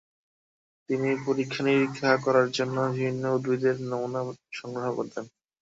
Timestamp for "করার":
2.25-2.47